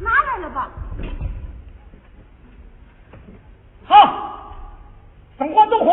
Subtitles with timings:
[0.00, 0.70] 拿来了吧，
[3.86, 3.94] 好，
[5.38, 5.92] 灯火通火，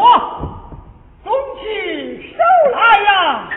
[1.24, 1.30] 举
[1.62, 2.40] 起手
[2.72, 3.50] 来呀！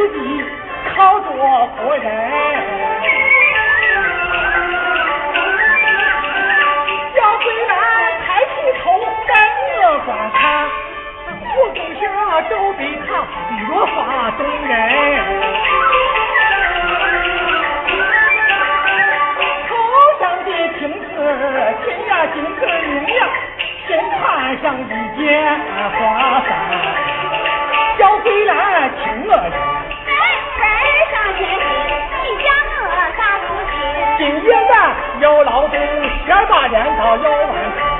[0.00, 0.16] 自己
[0.96, 2.04] 靠着活人，
[7.14, 7.76] 小桂兰
[8.24, 8.50] 抬起
[8.82, 8.82] 头，
[9.28, 9.30] 让
[9.68, 10.40] 我观看。
[11.28, 12.02] 我同学
[12.48, 13.08] 都比他
[13.58, 13.60] 越
[13.94, 13.98] 发
[14.38, 14.72] 动人。
[19.68, 19.70] 头
[20.18, 21.12] 上的青丝
[21.84, 23.20] 金呀金丝明呀，
[23.86, 23.88] 身
[24.18, 24.18] 穿
[24.62, 24.82] 上一
[25.18, 25.22] 件
[25.92, 26.00] 花
[26.48, 26.48] 衫。
[27.98, 29.79] 小桂兰听我人。
[34.20, 37.99] 今夜难有老公十八年到有儿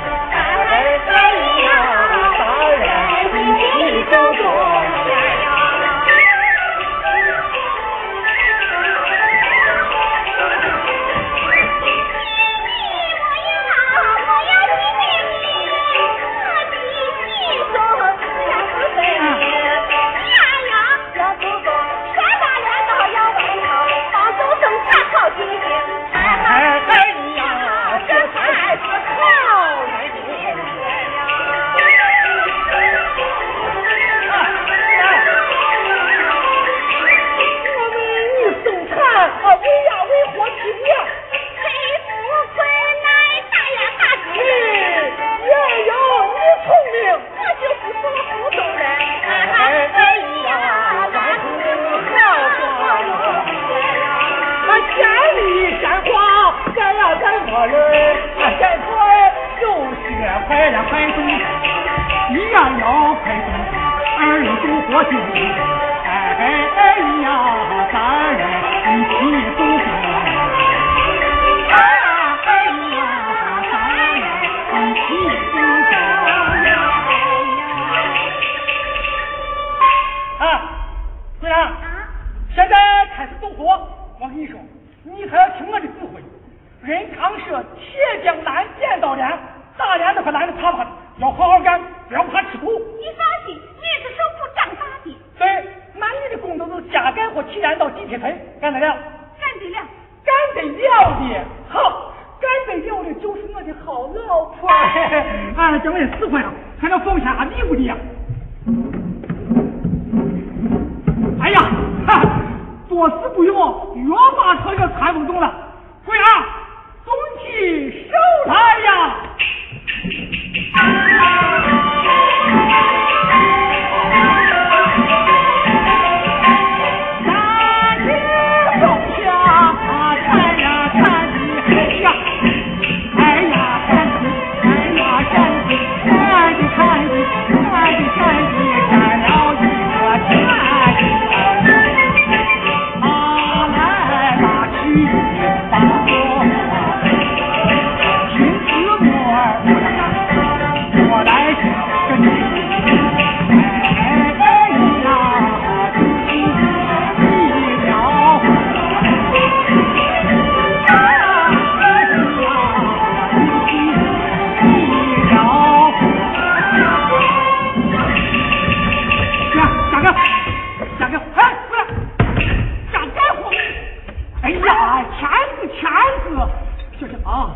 [177.25, 177.55] 啊，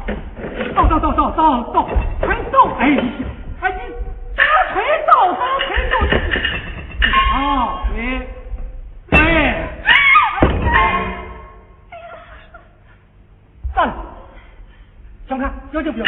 [0.75, 1.87] 倒倒倒倒倒倒，
[2.21, 2.65] 快倒！
[2.79, 3.03] 哎呀，
[3.61, 3.79] 哎你，
[4.35, 5.93] 打腿倒，打腿倒！
[7.33, 7.97] 啊，哎
[9.11, 9.15] 哎，
[13.75, 13.93] 站！
[15.27, 16.05] 小看，不要紧，不要。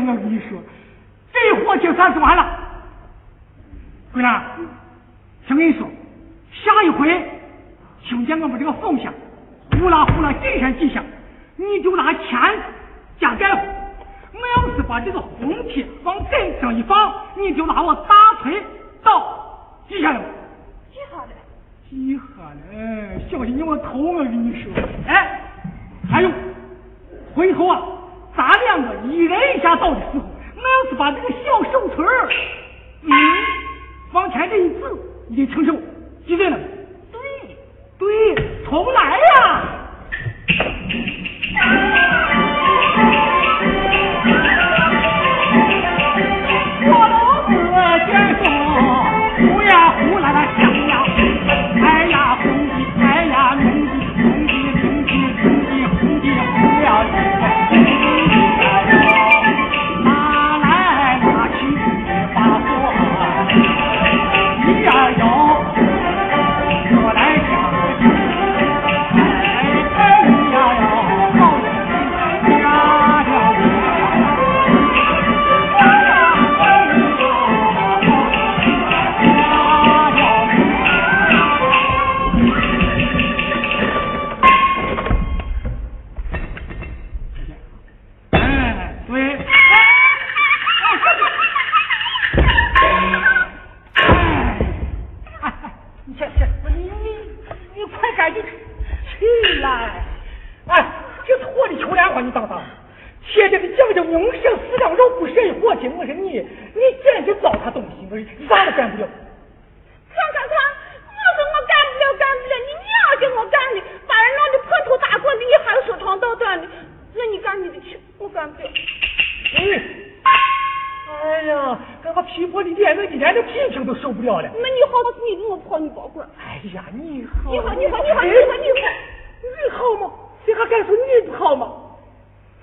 [0.00, 0.58] 我跟你说，
[1.32, 2.58] 这一活就算是完了。
[4.12, 4.42] 姑娘，
[5.46, 5.88] 听我跟你说，
[6.52, 7.30] 下一回
[8.04, 9.12] 听见我们这个风响
[9.72, 11.04] 呼啦呼啦几声几响，
[11.56, 12.38] 你就拿钱
[13.18, 13.66] 加盖户。
[14.32, 18.62] 我要是把这个红帖往枕上一放，你就拿我大锤
[19.02, 20.20] 倒记下来。
[20.90, 21.28] 记下来。
[21.88, 22.22] 记下
[22.72, 24.72] 来，小心你我头我跟你说。
[25.06, 25.40] 哎，
[26.10, 26.30] 还有，
[27.34, 27.80] 回头啊，
[28.36, 30.20] 咱两个一人一下倒的时候，
[30.56, 32.28] 我要是把这个小手锤儿，
[33.02, 33.10] 嗯，
[34.12, 34.80] 往前这一指，
[35.28, 35.72] 你承受，
[36.26, 36.58] 记着了。
[37.12, 37.20] 对。
[37.96, 38.34] 对，
[38.64, 39.33] 重来呀。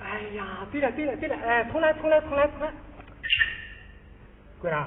[0.03, 2.71] 哎呀，对了对了对了，哎，重来重来重来重来，
[4.59, 4.83] 桂兰，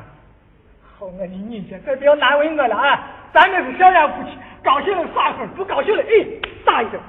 [0.98, 3.06] 好，我你你姐，再不要难为我了啊！
[3.32, 6.26] 咱们是小两夫妻，高兴了发疯，不高兴了哎
[6.64, 7.00] 打一点，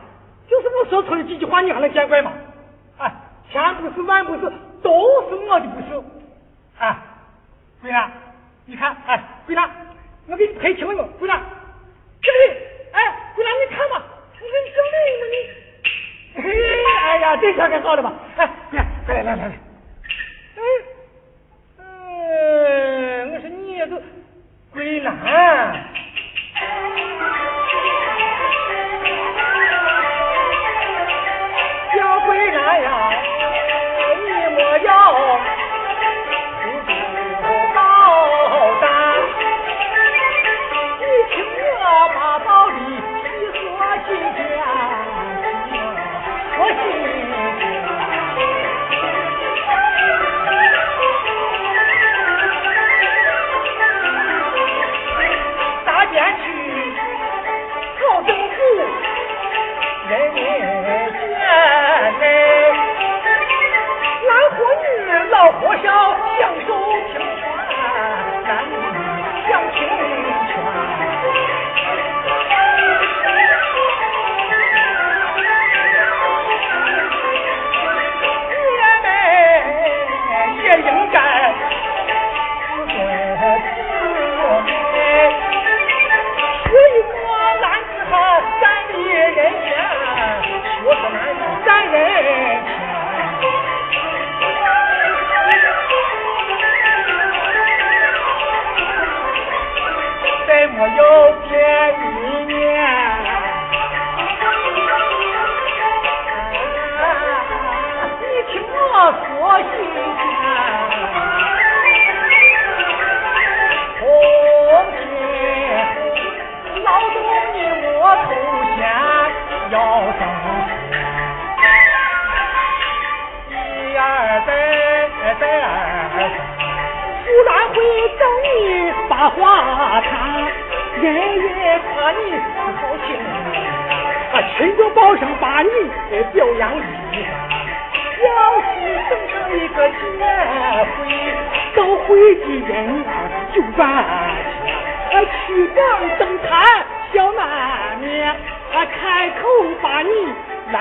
[0.48, 2.32] 就是我说出的几句话你还能见怪吗？
[3.00, 3.12] 哎，
[3.52, 6.04] 千不是万不是，都是我的不是，
[6.78, 6.96] 哎，
[7.82, 8.12] 桂兰，
[8.66, 9.70] 你看哎，桂兰，
[10.28, 11.40] 我给你赔清了，桂兰，
[12.22, 12.32] 小，
[12.92, 15.65] 哎，桂兰你看嘛，我给你整另你。
[16.38, 18.14] 哎呀，这下该好了吧？
[18.38, 19.54] 哎，来来来来来。
[20.56, 20.62] 哎，
[21.80, 24.02] 哎，我说你也都
[24.72, 25.12] 归哪。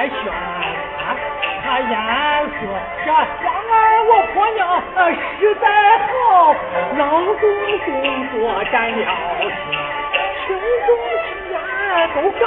[0.09, 0.17] 选
[1.65, 1.93] 他，言
[2.49, 2.57] 说
[3.05, 4.61] 这，王儿我婆娘
[5.41, 5.65] 实在
[5.99, 6.55] 好，
[6.97, 7.03] 劳
[7.35, 7.43] 动
[7.85, 7.89] 工
[8.31, 8.33] 作
[8.73, 8.97] 占了
[9.41, 9.45] 先，
[10.47, 10.47] 群
[10.87, 10.89] 众
[11.25, 11.57] 自然
[12.15, 12.45] 都高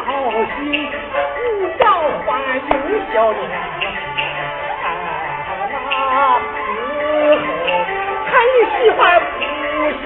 [0.55, 1.81] 兴，五照
[2.25, 2.61] 欢迎
[3.11, 3.39] 笑脸。
[4.83, 4.85] 哎，
[5.69, 5.73] 那
[8.25, 9.41] 看你喜欢不
[10.01, 10.05] 喜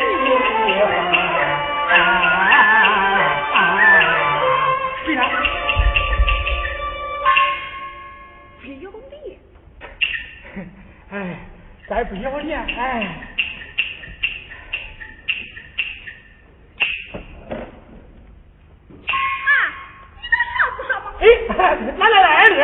[1.89, 2.30] 欢。
[11.91, 13.03] 该不要脸，哎！
[19.07, 19.13] 啊，
[20.15, 20.23] 你
[20.77, 21.11] 子好？
[21.19, 21.25] 哎，
[21.97, 22.63] 来来来了。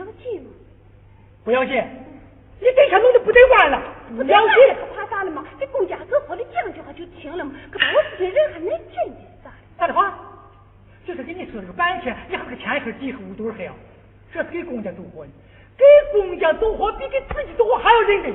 [0.00, 0.48] 要紧吗？
[1.44, 1.74] 不要紧，
[2.60, 3.82] 你这下弄得不得完了。
[4.16, 5.44] 不要紧，可怕啥了嘛？
[5.58, 7.52] 这公家走好的讲句话就停了嘛。
[7.70, 9.50] 可把我这人还能真的啥？
[9.78, 10.18] 咋的话？
[11.06, 13.74] 就是给你说了个半天，你还个天黑地黑五堆黑啊！
[14.32, 15.30] 这是给公家走活呢，
[15.76, 18.34] 给公家走活比给自己走活还要认真。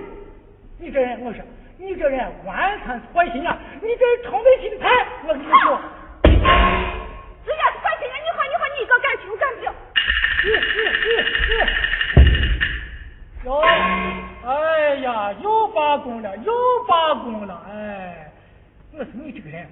[0.77, 1.41] 你这人，我说，
[1.77, 4.89] 你这人完全坏心眼，你这成不起的财，
[5.27, 5.79] 我跟你说。
[5.79, 5.94] 只
[15.95, 16.53] 罢工了，又
[16.87, 18.29] 罢工了，哎，
[18.91, 19.65] 我说你这个人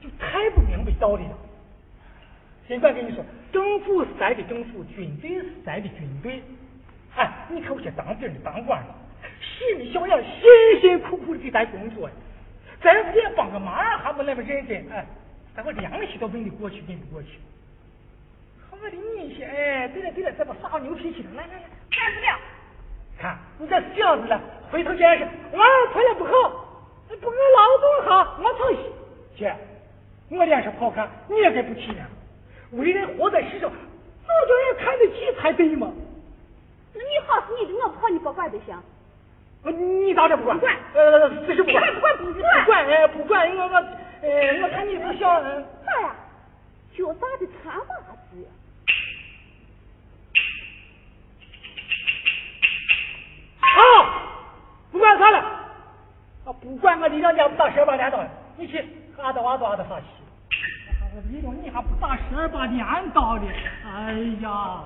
[0.00, 1.38] 就太不明白道理了。
[2.66, 6.42] 尽管跟你说，政府是咱的政府，军队是咱的军队。
[7.14, 8.94] 哎，你看我些当兵的、当官的，
[9.40, 12.10] 心里小样，辛辛苦苦的给咱工作，
[12.82, 14.84] 咱给帮个忙还不那么认真。
[14.90, 15.06] 哎，
[15.54, 17.38] 咱我良心都问得过去，问不过去。
[18.70, 22.38] 我的你些，哎，对了对了，咱把耍牛脾气的，来来来，干不了。
[23.18, 26.30] 看你这小子了，回头见识，娃儿出来不好，
[27.08, 28.78] 不跟劳动好，我操心。
[29.36, 29.54] 姐，
[30.30, 32.06] 我脸上不好看，你也该不起呀。
[32.72, 35.90] 为人活在世上，早叫人看得起才对嘛。
[36.94, 38.76] 那你好是你的，我不好你不管就行。
[39.64, 40.56] 你咋着不管？
[40.56, 40.76] 不管。
[40.94, 41.94] 呃，是不管。
[41.94, 42.64] 不管不管。
[42.64, 43.74] 不管哎，不管我我
[44.22, 45.42] 呃，我看你不像。
[45.84, 46.14] 咋呀？
[46.96, 47.96] 脚大的穿袜
[48.30, 48.46] 子？
[53.78, 53.82] 好，
[54.90, 55.38] 不管他了。
[55.38, 58.18] 啊，不管我，你两家不打十二八镰刀
[58.56, 58.84] 你去
[59.22, 60.06] 阿斗阿斗阿斗啥去？
[61.30, 63.44] 你说你还不打十二八镰刀呢？
[63.86, 64.12] 哎
[64.42, 64.80] 呀！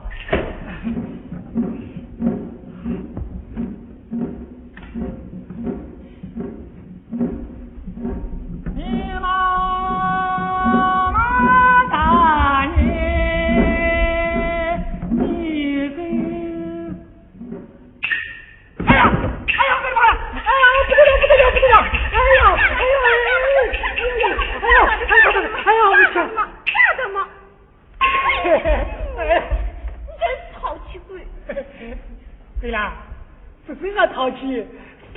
[34.22, 34.68] 淘气，是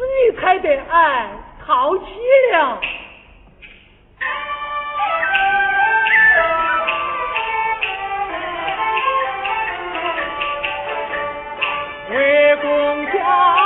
[0.02, 1.30] 你才得俺
[1.64, 2.06] 淘气
[2.54, 2.82] 了。
[12.10, 13.65] 为公家。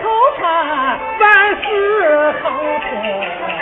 [0.00, 3.53] 头盼万事好做。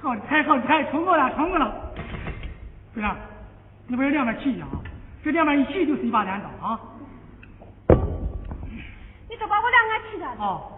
[0.00, 1.74] 好的，太好的，太成功了，成功了。
[2.94, 3.16] 对了，
[3.86, 4.78] 你不是两边起一下啊？
[5.24, 6.78] 这两边一起就是一把镰刀啊。
[9.28, 10.26] 你都把我两个起了。
[10.38, 10.70] 哦。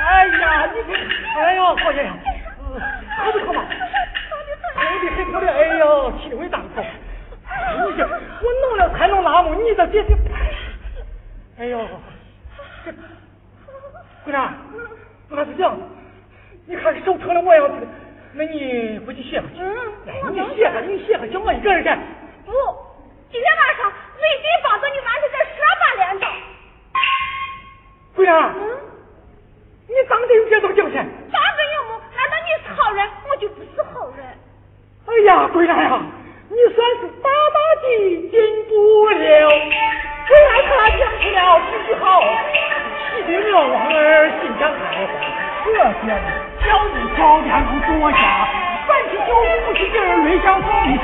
[0.00, 0.90] 哎呀，你这，
[1.38, 2.16] 哎呦，好爷爷，好
[3.32, 3.58] 不好嘛？
[4.74, 6.47] 黑的很漂亮，哎呦，气味大口。
[6.47, 6.47] 你这，我
[9.08, 10.14] 弄了才弄那么，你这这这，
[11.58, 11.88] 哎呦，
[12.84, 12.92] 这，
[14.24, 14.54] 姑娘，
[15.28, 15.76] 那是这样，
[16.66, 17.86] 你看手疼的我样子，
[18.34, 19.60] 那你回去歇会去。
[19.60, 19.74] 嗯，
[20.32, 21.98] 你歇会，你歇会，就我一个人干。
[22.46, 22.52] 不，
[23.32, 26.28] 今天晚上必须帮着你完成这十八连刀。
[28.14, 28.54] 姑娘。
[28.56, 28.78] 嗯。
[29.90, 30.96] 你长得有点多精神，
[31.32, 31.98] 长得有么？
[32.14, 34.26] 难道你是好人，我就不是好人？
[35.06, 36.02] 哎呀，桂兰呀，
[36.50, 37.84] 你算是大大的
[38.30, 38.34] 进
[38.68, 38.72] 步
[39.10, 39.14] 了。
[40.26, 42.02] 虽然他讲出了几句好，
[43.10, 43.96] 气得我王儿
[44.40, 45.10] 心上开花。
[45.64, 46.08] 这些
[46.64, 47.68] 小你小天龙
[48.00, 48.16] 坐下，
[48.86, 49.40] 三七九五
[49.74, 51.00] 十斤，泪像风星。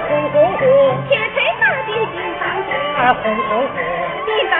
[0.00, 0.62] 红红红，
[1.08, 1.20] 天
[1.60, 2.42] 大地金刚，
[3.14, 3.70] 红红红，
[4.24, 4.54] 金刚，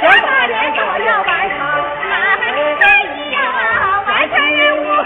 [0.00, 1.56] 十八年都要完成，
[2.08, 2.42] 马还
[2.80, 3.16] 在一，
[4.06, 5.04] 万千任务好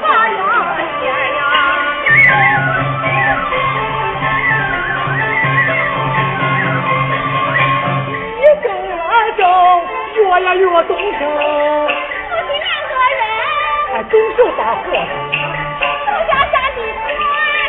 [0.00, 0.40] 保佑。
[10.24, 14.84] 我呀，与我动手，夫妻两个人，动手把火。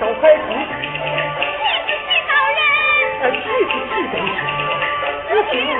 [0.00, 2.60] 小排童气死气到人
[3.20, 4.08] 气死气人
[5.28, 5.76] 死气人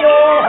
[0.00, 0.45] 俩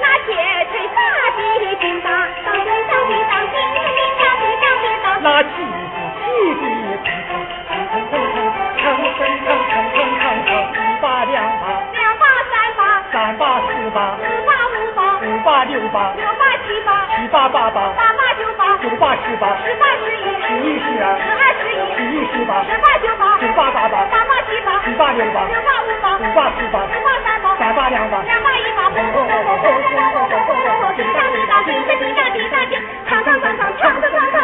[0.00, 0.28] 那铁
[0.70, 1.00] 锤打
[1.32, 1.40] 的
[1.80, 2.12] 叮当，
[2.44, 5.16] 当当当当当，叮叮叮当当当当当。
[5.22, 7.32] 那旗子起的乒乒，
[7.64, 12.22] 乒乒乒乒，乒乒乒乒，乒乒乒乒，一八两八，两八
[12.52, 27.33] 三八，三八四八，四八五八，五八六八，六八七八，七八八八，八八九八，九八十八，十八十一，十一十二，十二十一，十一十八，十八九八，九八八八，八八七八，七八六八，六八五八，五八四八，四八三。
[27.64, 32.76] 两发两发两发一把红红轰轰红红轰轰轰，谁上去打谁，谁谁谁上去打，就
[33.08, 34.43] 场上场上场上场上。